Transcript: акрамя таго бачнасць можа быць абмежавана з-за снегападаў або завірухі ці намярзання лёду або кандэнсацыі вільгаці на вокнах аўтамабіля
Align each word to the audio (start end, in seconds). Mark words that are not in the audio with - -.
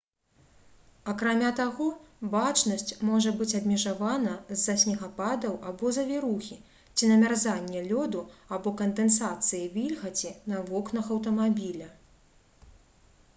акрамя 1.11 1.49
таго 1.59 1.87
бачнасць 2.35 2.95
можа 3.09 3.33
быць 3.41 3.55
абмежавана 3.59 4.31
з-за 4.55 4.75
снегападаў 4.85 5.53
або 5.73 5.91
завірухі 5.99 6.57
ці 6.95 7.11
намярзання 7.15 7.85
лёду 7.91 8.25
або 8.57 8.75
кандэнсацыі 8.83 9.65
вільгаці 9.79 10.33
на 10.53 10.65
вокнах 10.75 11.15
аўтамабіля 11.17 11.91